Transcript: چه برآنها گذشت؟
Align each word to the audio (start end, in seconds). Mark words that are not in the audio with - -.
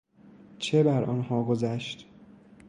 چه 0.59 0.83
برآنها 0.83 1.43
گذشت؟ 1.43 2.05